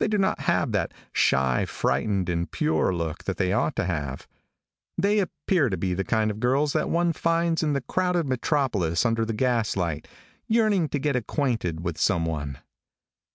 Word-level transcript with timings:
They 0.00 0.08
do 0.08 0.16
not 0.16 0.40
have 0.40 0.72
that 0.72 0.94
shy, 1.12 1.66
frightened 1.66 2.30
and 2.30 2.50
pure 2.50 2.90
look 2.94 3.24
that 3.24 3.36
they 3.36 3.52
ought 3.52 3.76
to 3.76 3.84
have. 3.84 4.26
They 4.96 5.18
appear 5.18 5.68
to 5.68 5.76
be 5.76 5.92
that 5.92 6.08
kind 6.08 6.30
of 6.30 6.40
girls 6.40 6.72
that 6.72 6.88
one 6.88 7.12
finds 7.12 7.62
in 7.62 7.74
the 7.74 7.82
crowded 7.82 8.26
metropolis 8.26 9.04
under 9.04 9.26
the 9.26 9.34
gas 9.34 9.76
light, 9.76 10.08
yearning 10.46 10.88
to 10.88 10.98
get 10.98 11.16
acquainted 11.16 11.80
with 11.84 11.98
some 11.98 12.24
one. 12.24 12.60